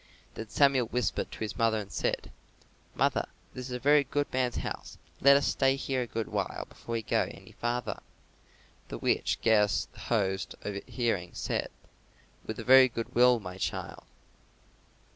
[0.33, 2.31] Then Samuel whispered to his mother and said,
[2.95, 6.65] "Mother, this is a very good man's house; let us stay here a good while
[6.67, 7.99] before we go any farther."
[8.87, 11.69] The which Gaius the host overhearing, said,
[12.47, 14.05] "With a very good will, my child."